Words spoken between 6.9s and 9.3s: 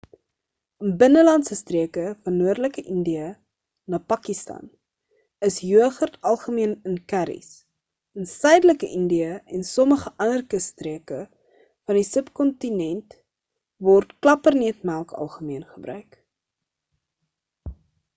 in kerries in suidelike indië